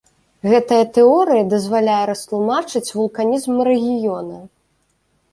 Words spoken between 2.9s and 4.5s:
вулканізм рэгіёна.